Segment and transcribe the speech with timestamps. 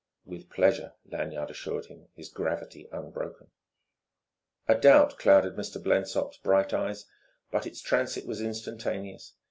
[0.25, 3.51] "With pleasure," Lanyard assured him, his gravity unbroken.
[4.67, 5.79] A doubt clouded Mr.
[5.79, 7.05] Blensop's bright eyes,
[7.51, 9.33] but its transit was instantaneous.